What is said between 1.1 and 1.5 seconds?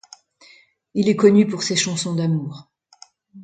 connu